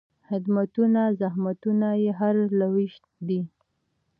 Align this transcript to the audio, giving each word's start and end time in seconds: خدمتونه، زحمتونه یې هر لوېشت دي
خدمتونه، 0.27 1.01
زحمتونه 1.21 1.87
یې 2.03 2.11
هر 2.19 2.35
لوېشت 2.59 3.03
دي 3.27 3.41